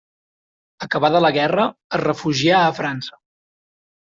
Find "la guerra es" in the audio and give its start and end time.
1.25-2.03